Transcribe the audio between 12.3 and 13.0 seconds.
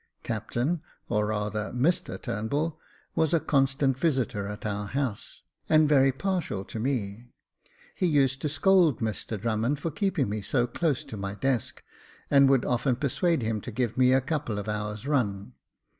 and would often